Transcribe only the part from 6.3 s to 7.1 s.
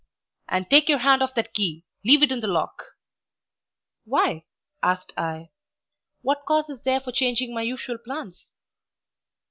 cause is there